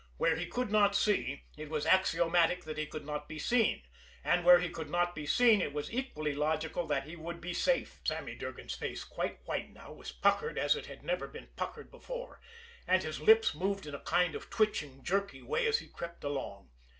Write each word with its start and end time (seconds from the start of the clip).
Where 0.17 0.35
he 0.35 0.47
could 0.47 0.71
not 0.71 0.95
see, 0.95 1.43
it 1.55 1.69
was 1.69 1.85
axiomatic 1.85 2.63
that 2.63 2.79
he 2.79 2.87
could 2.87 3.05
not 3.05 3.27
be 3.29 3.37
seen; 3.37 3.83
and 4.23 4.43
where 4.43 4.57
he 4.57 4.67
could 4.67 4.89
not 4.89 5.13
be 5.13 5.27
seen, 5.27 5.61
it 5.61 5.73
was 5.73 5.93
equally 5.93 6.33
logical 6.33 6.87
that 6.87 7.03
he 7.03 7.15
would 7.15 7.39
be 7.39 7.53
safe. 7.53 8.01
Sammy 8.03 8.33
Durgan's 8.33 8.73
face, 8.73 9.03
quite 9.03 9.45
white 9.45 9.69
now, 9.71 9.91
was 9.93 10.11
puckered 10.11 10.57
as 10.57 10.75
it 10.75 10.87
had 10.87 11.03
never 11.03 11.27
been 11.27 11.49
puckered 11.55 11.91
before, 11.91 12.41
and 12.87 13.03
his 13.03 13.21
lips 13.21 13.53
moved 13.53 13.85
in 13.85 13.93
a 13.93 13.99
kind 13.99 14.33
of 14.33 14.49
twitching, 14.49 15.03
jerky 15.03 15.43
way 15.43 15.67
as 15.67 15.77
he 15.77 15.87
crept 15.87 16.23
along. 16.23 16.71